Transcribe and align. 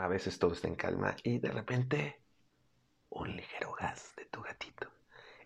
a 0.00 0.08
veces 0.08 0.38
todo 0.38 0.52
está 0.52 0.66
en 0.66 0.76
calma 0.76 1.14
y 1.22 1.38
de 1.38 1.50
repente 1.50 2.22
un 3.10 3.36
ligero 3.36 3.72
gas 3.78 4.14
de 4.16 4.24
tu 4.26 4.40
gatito. 4.40 4.88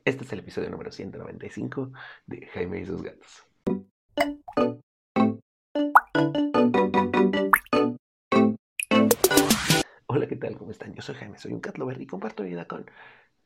Este 0.05 0.23
es 0.23 0.33
el 0.33 0.41
episodio 0.41 0.71
número 0.71 0.93
195 0.93 1.91
de 2.27 2.47
Jaime 2.49 2.81
y 2.81 2.87
sus 2.87 3.03
gatos. 3.03 3.47
Hola, 10.07 10.29
¿qué 10.29 10.37
tal? 10.37 10.57
¿Cómo 10.57 10.71
están? 10.71 10.95
Yo 10.95 11.03
soy 11.03 11.17
Jaime, 11.17 11.37
soy 11.37 11.53
un 11.53 11.61
cat 11.61 11.77
lover 11.77 12.01
y 12.01 12.07
comparto 12.07 12.45
vida 12.45 12.67
con 12.67 12.89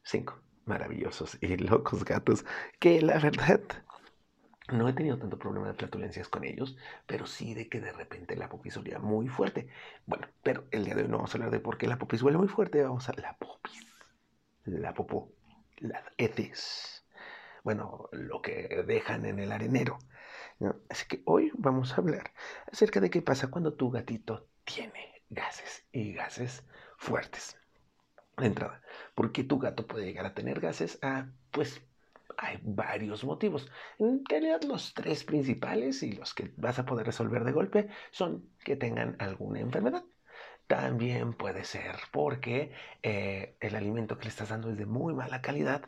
cinco 0.02 0.42
maravillosos 0.66 1.38
y 1.40 1.56
locos 1.56 2.04
gatos 2.04 2.44
que 2.78 3.00
la 3.00 3.18
verdad 3.18 3.62
no 4.72 4.88
he 4.88 4.92
tenido 4.92 5.18
tanto 5.18 5.38
problema 5.38 5.68
de 5.68 5.74
flatulencias 5.74 6.28
con 6.28 6.44
ellos, 6.44 6.76
pero 7.06 7.26
sí 7.26 7.54
de 7.54 7.68
que 7.68 7.80
de 7.80 7.92
repente 7.92 8.36
la 8.36 8.48
popis 8.48 8.76
olía 8.76 8.98
muy 8.98 9.28
fuerte. 9.28 9.68
Bueno, 10.06 10.28
pero 10.42 10.66
el 10.70 10.84
día 10.84 10.94
de 10.94 11.02
hoy 11.02 11.08
no 11.08 11.16
vamos 11.18 11.34
a 11.34 11.38
hablar 11.38 11.50
de 11.50 11.60
por 11.60 11.78
qué 11.78 11.86
la 11.86 11.98
popis 11.98 12.22
huele 12.22 12.38
muy 12.38 12.48
fuerte, 12.48 12.82
vamos 12.82 13.08
a 13.08 13.12
la 13.14 13.36
popis, 13.36 13.86
la 14.64 14.94
popó, 14.94 15.32
las 15.78 16.04
heces. 16.16 17.06
Bueno, 17.64 18.08
lo 18.12 18.40
que 18.42 18.84
dejan 18.86 19.26
en 19.26 19.38
el 19.38 19.52
arenero. 19.52 19.98
Así 20.88 21.06
que 21.06 21.22
hoy 21.24 21.50
vamos 21.54 21.92
a 21.92 21.96
hablar 21.96 22.32
acerca 22.72 23.00
de 23.00 23.10
qué 23.10 23.22
pasa 23.22 23.48
cuando 23.48 23.74
tu 23.74 23.90
gatito 23.90 24.48
tiene 24.64 25.22
gases 25.30 25.84
y 25.92 26.12
gases 26.12 26.64
fuertes. 26.96 27.56
De 28.36 28.46
entrada, 28.46 28.82
¿por 29.14 29.32
qué 29.32 29.44
tu 29.44 29.58
gato 29.58 29.86
puede 29.86 30.06
llegar 30.06 30.26
a 30.26 30.34
tener 30.34 30.60
gases? 30.60 30.98
Ah, 31.02 31.28
pues 31.50 31.82
hay 32.38 32.58
varios 32.62 33.24
motivos. 33.24 33.70
En 33.98 34.24
realidad 34.24 34.62
los 34.62 34.94
tres 34.94 35.24
principales 35.24 36.02
y 36.02 36.12
los 36.12 36.34
que 36.34 36.52
vas 36.56 36.78
a 36.78 36.86
poder 36.86 37.06
resolver 37.06 37.44
de 37.44 37.52
golpe 37.52 37.88
son 38.10 38.48
que 38.64 38.76
tengan 38.76 39.16
alguna 39.18 39.60
enfermedad. 39.60 40.04
También 40.66 41.32
puede 41.34 41.64
ser 41.64 41.96
porque 42.12 42.72
eh, 43.02 43.56
el 43.60 43.74
alimento 43.74 44.18
que 44.18 44.24
le 44.24 44.30
estás 44.30 44.50
dando 44.50 44.70
es 44.70 44.78
de 44.78 44.86
muy 44.86 45.14
mala 45.14 45.42
calidad 45.42 45.82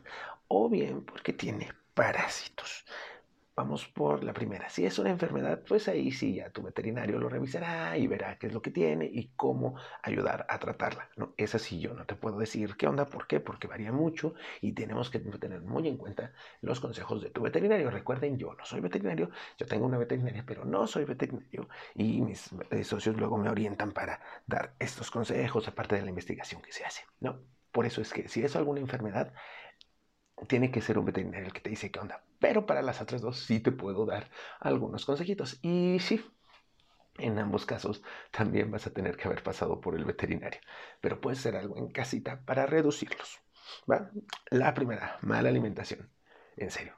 o 0.47 0.69
bien 0.69 1.05
porque 1.05 1.33
tiene 1.33 1.71
parásitos. 1.93 2.85
Vamos 3.53 3.85
por 3.87 4.23
la 4.23 4.31
primera. 4.33 4.69
Si 4.69 4.85
es 4.85 4.97
una 4.97 5.09
enfermedad, 5.09 5.61
pues 5.67 5.89
ahí 5.89 6.11
sí 6.11 6.35
ya 6.35 6.49
tu 6.51 6.61
veterinario 6.61 7.19
lo 7.19 7.27
revisará 7.27 7.97
y 7.97 8.07
verá 8.07 8.37
qué 8.39 8.47
es 8.47 8.53
lo 8.53 8.61
que 8.61 8.71
tiene 8.71 9.05
y 9.05 9.33
cómo 9.35 9.75
ayudar 10.03 10.45
a 10.49 10.57
tratarla. 10.57 11.09
¿no? 11.17 11.33
Esa 11.35 11.59
sí 11.59 11.79
yo 11.81 11.93
no 11.93 12.05
te 12.05 12.15
puedo 12.15 12.37
decir 12.39 12.77
qué 12.77 12.87
onda, 12.87 13.05
¿por 13.05 13.27
qué? 13.27 13.41
Porque 13.41 13.67
varía 13.67 13.91
mucho 13.91 14.35
y 14.61 14.71
tenemos 14.71 15.09
que 15.09 15.19
tener 15.19 15.61
muy 15.61 15.87
en 15.89 15.97
cuenta 15.97 16.31
los 16.61 16.79
consejos 16.79 17.21
de 17.21 17.29
tu 17.29 17.41
veterinario. 17.41 17.91
Recuerden, 17.91 18.37
yo 18.37 18.53
no 18.53 18.63
soy 18.65 18.79
veterinario, 18.79 19.29
yo 19.57 19.65
tengo 19.67 19.85
una 19.85 19.97
veterinaria, 19.97 20.45
pero 20.47 20.63
no 20.63 20.87
soy 20.87 21.03
veterinario 21.03 21.67
y 21.93 22.21
mis 22.21 22.49
socios 22.83 23.17
luego 23.17 23.37
me 23.37 23.49
orientan 23.49 23.91
para 23.91 24.21
dar 24.47 24.75
estos 24.79 25.11
consejos, 25.11 25.67
aparte 25.67 25.97
de 25.97 26.03
la 26.03 26.09
investigación 26.09 26.61
que 26.61 26.71
se 26.71 26.85
hace. 26.85 27.03
¿no? 27.19 27.41
Por 27.71 27.85
eso 27.85 28.01
es 28.01 28.13
que 28.13 28.29
si 28.29 28.43
es 28.43 28.55
alguna 28.55 28.79
enfermedad, 28.79 29.33
tiene 30.47 30.71
que 30.71 30.81
ser 30.81 30.97
un 30.97 31.05
veterinario 31.05 31.47
el 31.47 31.53
que 31.53 31.61
te 31.61 31.69
dice 31.69 31.91
qué 31.91 31.99
onda. 31.99 32.23
Pero 32.41 32.65
para 32.65 32.81
las 32.81 33.01
otras 33.01 33.21
dos 33.21 33.39
sí 33.39 33.61
te 33.61 33.71
puedo 33.71 34.05
dar 34.05 34.29
algunos 34.59 35.05
consejitos. 35.05 35.59
Y 35.61 35.99
sí, 35.99 36.25
en 37.17 37.39
ambos 37.39 37.65
casos 37.65 38.03
también 38.31 38.71
vas 38.71 38.87
a 38.87 38.93
tener 38.93 39.17
que 39.17 39.27
haber 39.27 39.43
pasado 39.43 39.79
por 39.81 39.95
el 39.95 40.05
veterinario. 40.05 40.59
Pero 41.01 41.21
puede 41.21 41.37
ser 41.37 41.55
algo 41.55 41.77
en 41.77 41.89
casita 41.91 42.41
para 42.45 42.65
reducirlos. 42.65 43.39
La 44.49 44.73
primera, 44.73 45.17
mala 45.21 45.49
alimentación. 45.49 46.09
En 46.57 46.71
serio. 46.71 46.95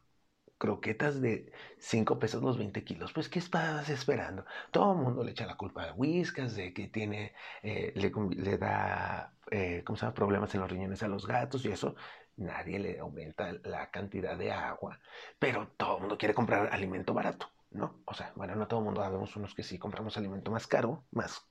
Croquetas 0.58 1.20
de 1.22 1.52
5 1.78 2.20
pesos 2.20 2.42
los 2.42 2.58
20 2.58 2.84
kilos. 2.86 3.12
Pues, 3.12 3.28
¿qué 3.30 3.40
estás 3.40 3.90
esperando? 3.90 4.46
Todo 4.72 4.94
el 4.94 5.00
mundo 5.00 5.24
le 5.24 5.32
echa 5.32 5.46
la 5.46 5.58
culpa 5.58 5.84
a 5.84 5.94
Whiskas 5.94 6.56
de 6.56 6.74
que 6.74 6.88
tiene, 6.88 7.34
eh, 7.64 7.92
le, 7.96 8.58
da, 8.58 9.36
eh, 9.52 9.84
¿cómo 9.86 9.98
se 9.98 10.06
llama? 10.06 10.14
Problemas 10.14 10.56
en 10.56 10.62
los 10.62 10.72
riñones 10.72 11.04
a 11.04 11.10
los 11.10 11.28
gatos 11.28 11.66
y 11.66 11.72
eso 11.72 11.96
nadie 12.38 12.80
le 12.80 13.00
aumenta 13.00 13.53
la 13.64 13.89
cantidad 13.92 14.38
de 14.38 14.52
agua, 14.52 15.00
pero 15.40 15.69
todo 15.78 15.96
el 15.96 16.02
mundo 16.02 16.18
quiere 16.18 16.34
comprar 16.34 16.69
alimento 16.74 17.13
barato, 17.13 17.50
¿no? 17.72 18.02
O 18.06 18.13
sea, 18.13 18.31
bueno, 18.35 18.56
no 18.56 18.68
todo 18.68 18.80
el 18.80 18.85
mundo, 18.85 19.02
sabemos 19.02 19.35
unos 19.35 19.53
que 19.56 19.63
sí 19.63 19.78
compramos 19.78 20.18
alimento 20.18 20.52
más 20.52 20.68
caro, 20.68 21.06
más 21.12 21.47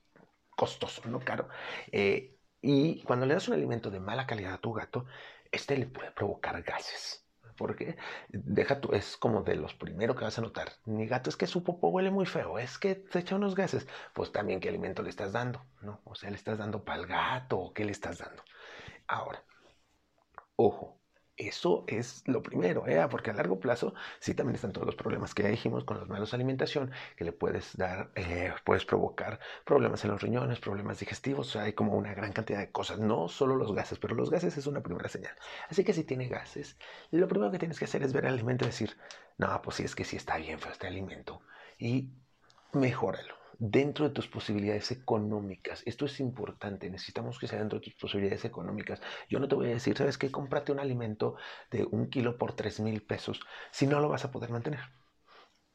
costoso, 0.56 1.02
no 1.08 1.20
caro. 1.20 1.48
Eh, 1.90 2.36
y 2.60 3.02
cuando 3.02 3.26
le 3.26 3.34
das 3.34 3.48
un 3.48 3.54
alimento 3.54 3.90
de 3.90 4.00
mala 4.00 4.26
calidad 4.26 4.54
a 4.54 4.58
tu 4.58 4.72
gato, 4.72 5.06
este 5.50 5.76
le 5.76 5.86
puede 5.86 6.12
provocar 6.12 6.62
gases. 6.62 7.26
Porque 7.56 7.96
deja 8.30 8.80
tú, 8.80 8.92
es 8.94 9.16
como 9.16 9.42
de 9.42 9.56
los 9.56 9.74
primeros 9.74 10.16
que 10.16 10.24
vas 10.24 10.38
a 10.38 10.42
notar. 10.42 10.72
Mi 10.86 11.06
gato 11.06 11.28
es 11.28 11.36
que 11.36 11.46
su 11.46 11.62
popó 11.62 11.88
huele 11.88 12.10
muy 12.10 12.24
feo, 12.24 12.58
es 12.58 12.78
que 12.78 12.94
te 12.94 13.18
echa 13.18 13.36
unos 13.36 13.54
gases. 13.54 13.86
Pues 14.14 14.32
también 14.32 14.60
qué 14.60 14.68
alimento 14.68 15.02
le 15.02 15.10
estás 15.10 15.32
dando, 15.32 15.64
¿no? 15.82 16.00
O 16.04 16.14
sea, 16.14 16.30
le 16.30 16.36
estás 16.36 16.58
dando 16.58 16.84
para 16.84 17.00
el 17.00 17.06
gato 17.06 17.58
o 17.58 17.72
qué 17.74 17.84
le 17.84 17.92
estás 17.92 18.18
dando. 18.18 18.42
Ahora, 19.06 19.44
Ojo, 20.56 21.02
eso 21.36 21.84
es 21.88 22.22
lo 22.26 22.42
primero, 22.42 22.86
¿eh? 22.86 23.04
porque 23.10 23.30
a 23.30 23.34
largo 23.34 23.58
plazo 23.58 23.94
sí 24.20 24.34
también 24.34 24.54
están 24.54 24.72
todos 24.72 24.86
los 24.86 24.96
problemas 24.96 25.34
que 25.34 25.42
ya 25.42 25.48
dijimos 25.48 25.84
con 25.84 25.98
los 25.98 26.08
malos 26.08 26.34
alimentación, 26.34 26.92
que 27.16 27.24
le 27.24 27.32
puedes 27.32 27.76
dar, 27.76 28.12
eh, 28.16 28.52
puedes 28.64 28.84
provocar 28.84 29.40
problemas 29.64 30.04
en 30.04 30.10
los 30.10 30.20
riñones, 30.22 30.60
problemas 30.60 31.00
digestivos, 31.00 31.48
o 31.48 31.50
sea, 31.52 31.62
hay 31.62 31.72
como 31.72 31.96
una 31.96 32.14
gran 32.14 32.32
cantidad 32.32 32.58
de 32.58 32.70
cosas, 32.70 32.98
no 33.00 33.28
solo 33.28 33.56
los 33.56 33.74
gases, 33.74 33.98
pero 33.98 34.14
los 34.14 34.30
gases 34.30 34.56
es 34.58 34.66
una 34.66 34.82
primera 34.82 35.08
señal. 35.08 35.34
Así 35.68 35.84
que 35.84 35.94
si 35.94 36.04
tiene 36.04 36.28
gases, 36.28 36.76
lo 37.10 37.26
primero 37.28 37.50
que 37.50 37.58
tienes 37.58 37.78
que 37.78 37.86
hacer 37.86 38.02
es 38.02 38.12
ver 38.12 38.26
el 38.26 38.34
alimento 38.34 38.64
y 38.64 38.68
decir, 38.68 38.96
no, 39.38 39.60
pues 39.62 39.76
sí 39.76 39.84
es 39.84 39.94
que 39.94 40.04
sí 40.04 40.16
está 40.16 40.36
bien 40.36 40.60
feo 40.60 40.72
este 40.72 40.86
alimento 40.86 41.40
y 41.78 42.10
mejóralo 42.72 43.41
dentro 43.62 44.08
de 44.08 44.12
tus 44.12 44.26
posibilidades 44.26 44.90
económicas. 44.90 45.84
Esto 45.86 46.06
es 46.06 46.18
importante, 46.18 46.90
necesitamos 46.90 47.38
que 47.38 47.46
sea 47.46 47.60
dentro 47.60 47.78
de 47.78 47.84
tus 47.84 47.94
posibilidades 47.94 48.44
económicas. 48.44 49.00
Yo 49.30 49.38
no 49.38 49.46
te 49.46 49.54
voy 49.54 49.68
a 49.68 49.74
decir, 49.74 49.96
¿sabes 49.96 50.18
qué? 50.18 50.32
Cómprate 50.32 50.72
un 50.72 50.80
alimento 50.80 51.36
de 51.70 51.84
un 51.84 52.10
kilo 52.10 52.38
por 52.38 52.54
tres 52.54 52.80
mil 52.80 53.02
pesos, 53.02 53.40
si 53.70 53.86
no 53.86 54.00
lo 54.00 54.08
vas 54.08 54.24
a 54.24 54.32
poder 54.32 54.50
mantener. 54.50 54.80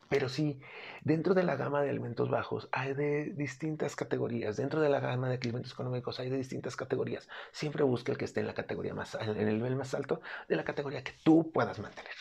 Pero 0.09 0.27
sí, 0.27 0.59
dentro 1.01 1.33
de 1.33 1.43
la 1.43 1.55
gama 1.55 1.81
de 1.81 1.89
alimentos 1.89 2.29
bajos 2.29 2.67
hay 2.73 2.93
de 2.93 3.33
distintas 3.35 3.95
categorías. 3.95 4.57
Dentro 4.57 4.81
de 4.81 4.89
la 4.89 4.99
gama 4.99 5.29
de 5.29 5.35
alimentos 5.35 5.71
económicos 5.71 6.19
hay 6.19 6.29
de 6.29 6.37
distintas 6.37 6.75
categorías. 6.75 7.29
Siempre 7.53 7.83
busca 7.83 8.11
el 8.11 8.17
que 8.17 8.25
esté 8.25 8.41
en 8.41 8.47
la 8.47 8.53
categoría 8.53 8.93
más, 8.93 9.15
en 9.15 9.29
el 9.37 9.57
nivel 9.57 9.77
más 9.77 9.93
alto 9.93 10.21
de 10.49 10.57
la 10.57 10.65
categoría 10.65 11.03
que 11.03 11.13
tú 11.23 11.51
puedas 11.53 11.79
mantener. 11.79 12.13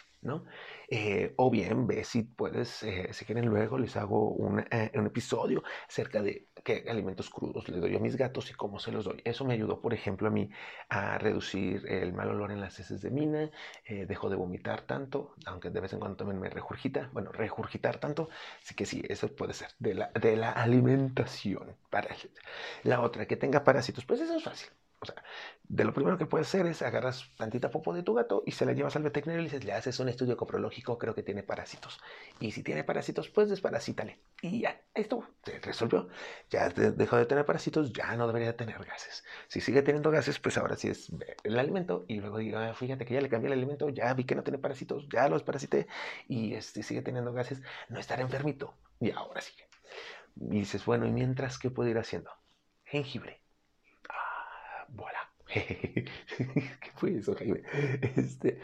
Eh, 0.89 1.35
o 1.37 1.51
bien 1.51 1.87
ve 1.87 2.05
si 2.05 2.23
puedes, 2.23 2.83
eh, 2.83 3.09
si 3.13 3.25
quieren 3.25 3.47
luego 3.47 3.79
les 3.79 3.97
hago 3.97 4.31
un, 4.31 4.61
eh, 4.71 4.93
un, 4.95 5.07
episodio 5.07 5.63
acerca 5.89 6.23
de 6.23 6.49
qué 6.65 6.85
alimentos 6.89 7.29
crudos 7.31 7.69
le 7.69 7.79
doy 7.79 7.97
a 7.97 7.99
mis 7.99 8.17
gatos 8.17 8.51
y 8.51 8.55
cómo 8.55 8.79
se 8.79 8.93
los 8.93 9.05
doy. 9.05 9.21
Eso 9.25 9.45
me 9.45 9.55
ayudó, 9.55 9.81
por 9.81 9.95
ejemplo, 9.95 10.29
a 10.29 10.31
mí 10.31 10.51
a 10.89 11.19
reducir 11.19 11.87
el 11.89 12.13
mal 12.13 12.31
olor 12.31 12.53
en 12.53 12.61
las 12.61 12.79
heces 12.79 13.03
de 13.03 13.11
mina, 13.11 13.51
dejo 13.87 14.31
de 14.31 14.37
vomitar 14.37 14.83
tanto, 14.83 15.35
aunque 15.47 15.71
de 15.71 15.81
vez 15.81 15.93
en 15.93 16.01
cuando 16.01 16.17
también 16.17 16.41
me 16.41 16.51
regurgita, 16.51 17.11
bueno, 17.13 17.33
regurgitar 17.33 17.99
tanto, 17.99 18.29
así 18.63 18.75
que 18.75 18.87
sí, 18.87 19.03
eso 19.09 19.29
puede 19.35 19.55
ser 19.55 19.71
de 19.79 19.95
la, 19.95 20.11
de 20.21 20.37
la 20.37 20.53
alimentación. 20.53 21.77
Para 21.91 22.15
la 22.83 23.01
otra, 23.01 23.27
que 23.27 23.37
tenga 23.37 23.65
parásitos, 23.65 24.05
pues 24.05 24.21
eso 24.21 24.37
es 24.37 24.43
fácil 24.45 24.71
o 25.09 25.13
sea, 25.13 25.23
de 25.69 25.85
lo 25.85 25.93
primero 25.93 26.19
que 26.19 26.27
puedes 26.27 26.49
hacer 26.49 26.67
es 26.67 26.83
agarras 26.83 27.31
tantita 27.37 27.71
popo 27.71 27.93
de 27.95 28.03
tu 28.03 28.15
gato 28.15 28.43
y 28.47 28.53
se 28.53 28.67
la 28.67 28.73
llevas 28.73 28.97
al 28.97 29.03
veterinario 29.03 29.41
y 29.41 29.45
le 29.45 29.51
dices, 29.51 29.65
le 29.65 29.73
haces 29.73 29.99
un 30.01 30.09
estudio 30.09 30.37
coprológico, 30.37 30.99
creo 30.99 31.15
que 31.15 31.23
tiene 31.23 31.43
parásitos. 31.43 32.01
Y 32.41 32.53
si 32.53 32.63
tiene 32.63 32.85
parásitos, 32.85 33.29
pues 33.29 33.49
desparasítale. 33.49 34.21
Y 34.43 34.61
ya, 34.61 34.81
esto 34.95 35.25
se 35.45 35.59
resolvió. 35.61 36.09
Ya 36.51 36.69
dejó 36.69 37.17
de 37.17 37.27
tener 37.27 37.45
parásitos, 37.45 37.93
ya 37.93 38.17
no 38.17 38.27
debería 38.27 38.57
tener 38.57 38.85
gases. 38.85 39.25
Si 39.49 39.61
sigue 39.61 39.83
teniendo 39.83 40.11
gases, 40.11 40.39
pues 40.39 40.59
ahora 40.59 40.77
sí 40.77 40.89
es 40.89 41.11
el 41.45 41.59
alimento. 41.59 42.05
Y 42.09 42.21
luego 42.21 42.39
diga, 42.39 42.69
ah, 42.69 42.75
fíjate 42.75 43.05
que 43.05 43.15
ya 43.15 43.21
le 43.21 43.29
cambié 43.29 43.49
el 43.49 43.59
alimento, 43.59 43.89
ya 43.89 44.13
vi 44.15 44.25
que 44.25 44.35
no 44.35 44.43
tiene 44.43 44.59
parásitos, 44.59 45.09
ya 45.09 45.29
los 45.29 45.43
parasité 45.43 45.87
y 46.29 46.55
este, 46.55 46.83
sigue 46.83 47.03
teniendo 47.03 47.33
gases, 47.33 47.63
no 47.89 48.01
estará 48.01 48.23
enfermito. 48.23 48.75
Y 49.01 49.11
ahora 49.11 49.41
sigue. 49.41 49.69
Y 50.37 50.61
dices, 50.61 50.85
bueno, 50.85 51.07
¿y 51.07 51.13
mientras 51.13 51.59
qué 51.59 51.71
puedo 51.71 51.89
ir 51.89 51.99
haciendo? 51.99 52.31
Jengibre. 52.85 53.46
¿Qué 56.81 56.91
fue 56.97 57.17
eso, 57.17 57.35
Jaime? 57.35 57.63
Este, 58.17 58.61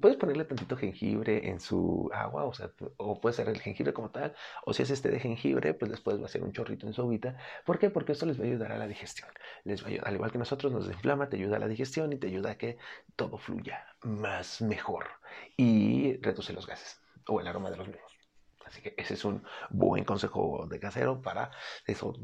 puedes 0.00 0.16
ponerle 0.18 0.44
tantito 0.44 0.76
jengibre 0.76 1.48
en 1.48 1.60
su 1.60 2.10
agua, 2.12 2.44
o 2.44 2.52
sea, 2.52 2.70
o 2.96 3.20
puede 3.20 3.34
ser 3.34 3.48
el 3.48 3.60
jengibre 3.60 3.92
como 3.92 4.10
tal, 4.10 4.34
o 4.64 4.72
si 4.72 4.82
es 4.82 4.90
este 4.90 5.10
de 5.10 5.20
jengibre, 5.20 5.74
pues 5.74 5.90
les 5.90 6.00
puedes 6.00 6.22
hacer 6.22 6.42
un 6.42 6.52
chorrito 6.52 6.86
en 6.86 6.92
su 6.92 7.02
agüita. 7.02 7.36
¿Por 7.64 7.78
qué? 7.78 7.90
Porque 7.90 8.12
esto 8.12 8.26
les 8.26 8.38
va 8.40 8.44
a 8.44 8.46
ayudar 8.46 8.72
a 8.72 8.78
la 8.78 8.86
digestión. 8.88 9.28
Les 9.64 9.82
va 9.82 9.86
a 9.86 9.90
ayudar, 9.90 10.08
al 10.08 10.14
igual 10.14 10.32
que 10.32 10.38
nosotros 10.38 10.72
nos 10.72 10.86
desinflama, 10.86 11.28
te 11.28 11.36
ayuda 11.36 11.56
a 11.56 11.60
la 11.60 11.68
digestión 11.68 12.12
y 12.12 12.18
te 12.18 12.26
ayuda 12.28 12.52
a 12.52 12.58
que 12.58 12.78
todo 13.16 13.38
fluya 13.38 13.86
más 14.02 14.60
mejor 14.62 15.06
y 15.56 16.16
reduce 16.20 16.52
los 16.52 16.66
gases 16.66 17.00
o 17.26 17.40
el 17.40 17.46
aroma 17.46 17.70
de 17.70 17.76
los 17.76 17.88
mismos. 17.88 18.11
Así 18.72 18.80
que 18.80 18.94
ese 18.96 19.14
es 19.14 19.24
un 19.26 19.44
buen 19.68 20.02
consejo 20.04 20.66
de 20.66 20.80
casero 20.80 21.20
para 21.20 21.50
eso, 21.86 22.14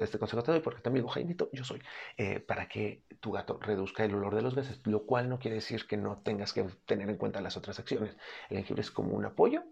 este 0.00 0.18
consejo 0.18 0.42
te 0.42 0.52
doy 0.52 0.60
porque 0.60 0.80
también 0.80 1.02
amigo 1.02 1.12
Jaimito, 1.12 1.50
yo 1.52 1.64
soy, 1.64 1.82
eh, 2.16 2.40
para 2.40 2.66
que 2.66 3.04
tu 3.20 3.32
gato 3.32 3.58
reduzca 3.60 4.02
el 4.04 4.14
olor 4.14 4.34
de 4.34 4.40
los 4.42 4.54
gases, 4.54 4.80
lo 4.86 5.04
cual 5.04 5.28
no 5.28 5.38
quiere 5.38 5.56
decir 5.56 5.86
que 5.86 5.98
no 5.98 6.22
tengas 6.22 6.52
que 6.54 6.64
tener 6.86 7.10
en 7.10 7.16
cuenta 7.18 7.42
las 7.42 7.56
otras 7.58 7.78
acciones. 7.78 8.16
El 8.48 8.56
jengibre 8.58 8.80
es 8.80 8.90
como 8.90 9.14
un 9.14 9.26
apoyo, 9.26 9.64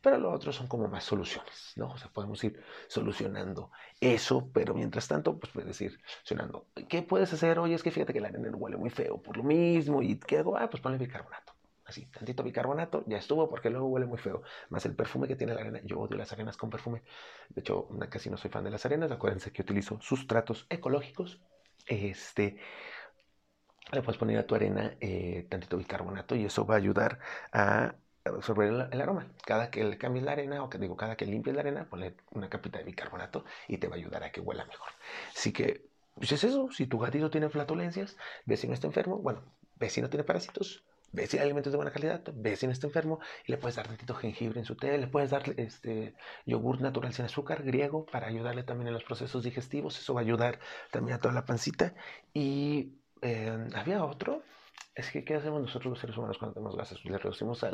pero 0.00 0.16
lo 0.18 0.32
otro 0.32 0.52
son 0.52 0.68
como 0.68 0.88
más 0.88 1.04
soluciones, 1.04 1.72
¿no? 1.76 1.90
O 1.90 1.98
sea, 1.98 2.08
podemos 2.10 2.42
ir 2.44 2.62
solucionando 2.88 3.70
eso, 4.00 4.50
pero 4.52 4.74
mientras 4.74 5.06
tanto, 5.08 5.38
pues 5.38 5.52
puedes 5.52 5.78
ir 5.82 6.00
solucionando. 6.06 6.68
¿Qué 6.88 7.02
puedes 7.02 7.32
hacer? 7.32 7.58
Oye, 7.58 7.74
es 7.74 7.82
que 7.82 7.90
fíjate 7.90 8.12
que 8.14 8.20
la 8.20 8.28
arena 8.28 8.50
huele 8.56 8.76
muy 8.78 8.90
feo 8.90 9.20
por 9.20 9.36
lo 9.36 9.42
mismo, 9.42 10.02
¿y 10.02 10.18
qué 10.18 10.38
hago? 10.38 10.56
Ah, 10.56 10.70
pues 10.70 10.82
ponle 10.82 10.98
bicarbonato. 10.98 11.57
Así, 11.88 12.04
tantito 12.04 12.42
bicarbonato, 12.42 13.02
ya 13.06 13.16
estuvo, 13.16 13.48
porque 13.48 13.70
luego 13.70 13.86
huele 13.86 14.04
muy 14.04 14.18
feo. 14.18 14.42
Más 14.68 14.84
el 14.84 14.94
perfume 14.94 15.26
que 15.26 15.36
tiene 15.36 15.54
la 15.54 15.62
arena. 15.62 15.80
Yo 15.84 15.98
odio 15.98 16.18
las 16.18 16.30
arenas 16.32 16.58
con 16.58 16.68
perfume. 16.68 17.02
De 17.48 17.62
hecho, 17.62 17.88
casi 18.10 18.28
no 18.28 18.36
soy 18.36 18.50
fan 18.50 18.62
de 18.62 18.70
las 18.70 18.84
arenas. 18.84 19.10
Acuérdense 19.10 19.52
que 19.52 19.62
utilizo 19.62 19.98
sustratos 20.02 20.66
ecológicos. 20.68 21.40
Este, 21.86 22.58
le 23.90 24.02
puedes 24.02 24.18
poner 24.18 24.38
a 24.38 24.46
tu 24.46 24.54
arena 24.54 24.98
eh, 25.00 25.46
tantito 25.48 25.78
bicarbonato 25.78 26.36
y 26.36 26.44
eso 26.44 26.66
va 26.66 26.74
a 26.74 26.76
ayudar 26.76 27.20
a 27.52 27.94
absorber 28.22 28.88
el, 28.92 29.00
aroma. 29.00 29.32
Cada 29.46 29.70
que 29.70 29.82
le 29.82 29.96
cambies 29.96 30.26
la 30.26 30.32
arena, 30.32 30.62
o 30.62 30.68
digo, 30.68 30.94
cada 30.94 31.16
que 31.16 31.24
limpies 31.24 31.56
la 31.56 31.62
arena, 31.62 31.88
ponle 31.88 32.16
una 32.32 32.50
capita 32.50 32.78
de 32.78 32.84
bicarbonato 32.84 33.46
y 33.66 33.78
te 33.78 33.88
va 33.88 33.94
a 33.94 33.98
ayudar 33.98 34.24
a 34.24 34.30
que 34.30 34.42
huela 34.42 34.66
mejor. 34.66 34.90
Así 35.34 35.52
que, 35.54 35.86
pues 36.14 36.32
es 36.32 36.44
eso. 36.44 36.70
Si 36.70 36.86
tu 36.86 36.98
gatito 36.98 37.30
tiene 37.30 37.48
flatulencias, 37.48 38.18
ve 38.44 38.58
si 38.58 38.68
no 38.68 38.74
está 38.74 38.86
enfermo, 38.86 39.18
bueno, 39.22 39.42
ve 39.76 39.88
si 39.88 40.02
no 40.02 40.10
tiene 40.10 40.24
parásitos, 40.24 40.84
ve 41.12 41.26
si 41.26 41.38
hay 41.38 41.44
alimentos 41.44 41.72
de 41.72 41.76
buena 41.76 41.90
calidad, 41.90 42.22
ve 42.34 42.56
si 42.56 42.66
no 42.66 42.72
está 42.72 42.86
enfermo 42.86 43.20
y 43.46 43.52
le 43.52 43.58
puedes 43.58 43.76
dar 43.76 43.86
tantito 43.86 44.14
jengibre 44.14 44.60
en 44.60 44.64
su 44.66 44.76
té, 44.76 44.96
le 44.98 45.06
puedes 45.06 45.30
dar 45.30 45.42
este 45.56 46.14
yogur 46.46 46.80
natural 46.80 47.12
sin 47.12 47.24
azúcar, 47.24 47.62
griego, 47.62 48.06
para 48.06 48.26
ayudarle 48.28 48.62
también 48.62 48.88
en 48.88 48.94
los 48.94 49.04
procesos 49.04 49.42
digestivos. 49.44 49.98
Eso 49.98 50.14
va 50.14 50.20
a 50.20 50.24
ayudar 50.24 50.58
también 50.90 51.16
a 51.16 51.20
toda 51.20 51.34
la 51.34 51.44
pancita. 51.44 51.94
Y 52.34 52.98
eh, 53.22 53.68
había 53.74 54.04
otro. 54.04 54.42
Es 54.94 55.10
que, 55.10 55.24
¿qué 55.24 55.36
hacemos 55.36 55.60
nosotros 55.62 55.90
los 55.92 56.00
seres 56.00 56.16
humanos 56.16 56.38
cuando 56.38 56.54
tenemos 56.54 56.76
gases? 56.76 57.04
Le 57.04 57.18
reducimos 57.18 57.62
a, 57.64 57.70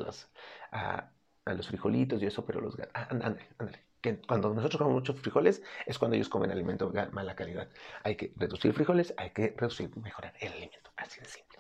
los 1.47 1.69
frijolitos 1.69 2.23
y 2.23 2.27
eso, 2.27 2.45
pero 2.45 2.61
los 2.61 2.77
gatos. 2.77 2.93
Ah, 2.95 3.09
ándale, 3.11 3.49
ándale. 3.59 3.94
Cuando 4.27 4.53
nosotros 4.53 4.79
comemos 4.79 5.01
muchos 5.01 5.21
frijoles 5.21 5.63
es 5.87 5.99
cuando 5.99 6.17
ellos 6.17 6.29
comen 6.29 6.51
alimento 6.51 6.91
de 6.91 7.07
mala 7.07 7.35
calidad. 7.35 7.69
Hay 8.03 8.17
que 8.17 8.33
reducir 8.37 8.73
frijoles, 8.73 9.15
hay 9.17 9.31
que 9.31 9.55
reducir, 9.57 9.97
mejorar 9.97 10.35
el 10.41 10.53
alimento. 10.53 10.91
Así 10.97 11.21
de 11.21 11.27
simple. 11.27 11.55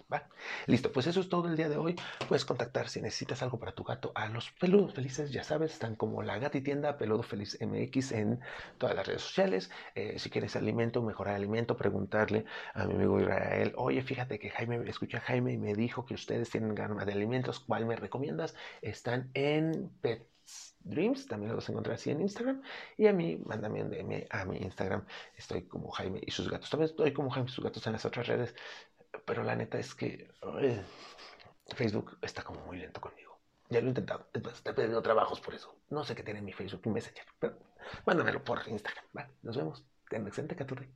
Listo, 0.67 0.93
pues 0.93 1.07
eso 1.07 1.21
es 1.21 1.29
todo 1.29 1.49
el 1.49 1.57
día 1.57 1.69
de 1.69 1.77
hoy. 1.77 1.97
Puedes 2.29 2.45
contactar 2.45 2.89
si 2.89 3.01
necesitas 3.01 3.43
algo 3.43 3.59
para 3.59 3.73
tu 3.73 3.85
gato 3.85 4.13
a 4.15 4.29
los 4.29 4.51
peludos 4.53 4.95
felices, 4.95 5.33
ya 5.33 5.45
sabes, 5.45 5.73
están 5.73 5.97
como 5.97 6.23
la 6.23 6.35
tienda 6.51 6.99
Peludo 6.99 7.23
Feliz 7.23 7.59
MX 7.61 8.13
en 8.13 8.41
todas 8.79 8.95
las 8.95 9.07
redes 9.07 9.23
sociales. 9.23 9.71
Eh, 9.95 10.19
si 10.19 10.31
quieres 10.31 10.57
alimento, 10.57 11.03
mejorar 11.03 11.35
alimento, 11.35 11.77
preguntarle 11.77 12.45
a 12.75 12.87
mi 12.87 12.95
amigo 12.95 13.21
Israel, 13.21 13.73
oye, 13.77 14.03
fíjate 14.03 14.39
que 14.39 14.51
Jaime, 14.51 14.89
escuché 14.89 15.17
a 15.17 15.21
Jaime 15.21 15.53
y 15.53 15.59
me 15.59 15.75
dijo 15.75 16.05
que 16.05 16.15
ustedes 16.15 16.51
tienen 16.51 16.75
gama 16.75 17.05
de 17.05 17.13
alimentos, 17.13 17.61
¿cuál 17.61 17.87
me 17.87 17.97
recomiendas? 17.97 18.55
Están 18.83 19.31
en 19.35 19.91
Pets 20.01 20.34
Dreams, 20.81 21.27
también 21.27 21.55
los 21.55 21.69
encontré 21.69 21.95
así 21.95 22.11
en 22.11 22.21
Instagram. 22.21 22.63
Y 22.97 23.07
a 23.07 23.13
mí, 23.13 23.39
mándame 23.45 23.83
un 23.83 23.91
DM 23.91 24.27
a 24.31 24.45
mi 24.45 24.59
Instagram. 24.59 25.07
Estoy 25.35 25.63
como 25.67 25.91
Jaime 25.91 26.21
y 26.25 26.31
sus 26.31 26.51
gatos. 26.51 26.71
También 26.71 26.91
estoy 26.91 27.13
como 27.13 27.31
Jaime 27.31 27.49
y 27.49 27.53
sus 27.53 27.65
gatos 27.65 27.87
en 27.87 27.95
las 27.95 28.05
otras 28.05 28.27
redes. 28.27 28.55
Pero 29.25 29.43
la 29.43 29.57
neta 29.57 29.79
es 29.79 29.95
que 29.95 30.29
Facebook 31.75 32.19
está 32.21 32.43
como 32.43 32.61
muy 32.67 32.79
lento 32.79 33.01
conmigo. 33.01 33.39
Ya 33.71 33.81
lo 33.81 33.87
he 33.87 33.89
intentado. 33.89 34.29
Después 34.33 34.63
te 34.63 34.73
trabajos 34.73 35.41
por 35.41 35.55
eso. 35.55 35.75
No 35.89 36.05
sé 36.05 36.15
qué 36.15 36.23
tiene 36.23 36.43
mi 36.43 36.53
Facebook 36.53 36.83
y 36.85 36.91
Messenger. 36.91 37.25
Pero 37.39 37.59
mándamelo 38.07 38.45
por 38.45 38.61
Instagram. 38.69 39.05
Vale, 39.13 39.31
nos 39.43 39.57
vemos. 39.57 39.87
Ten 40.11 40.27
excelente 40.27 40.55
caturri. 40.55 40.89